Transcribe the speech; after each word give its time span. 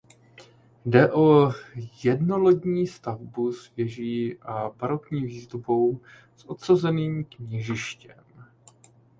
Jde 0.85 1.11
o 1.13 1.51
jednolodní 2.03 2.87
stavbu 2.87 3.53
s 3.53 3.75
věží 3.75 4.37
a 4.39 4.69
barokní 4.69 5.25
výzdobou 5.25 5.99
s 6.35 6.45
odsazeným 6.45 7.23
kněžištěm. 7.25 8.23